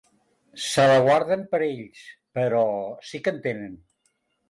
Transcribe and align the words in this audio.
Se 0.67 0.85
la 0.91 0.95
guarden 1.09 1.45
per 1.53 1.61
a 1.63 1.65
ells, 1.75 2.01
però 2.41 2.65
sí 3.11 3.25
que 3.25 3.37
en 3.39 3.43
tenen. 3.49 3.81